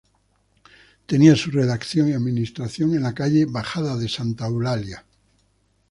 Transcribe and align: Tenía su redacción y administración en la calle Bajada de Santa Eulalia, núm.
Tenía 1.05 1.35
su 1.35 1.51
redacción 1.51 2.09
y 2.09 2.13
administración 2.13 2.95
en 2.95 3.03
la 3.03 3.13
calle 3.13 3.45
Bajada 3.45 3.95
de 3.97 4.09
Santa 4.09 4.47
Eulalia, 4.47 5.01
núm. 5.03 5.07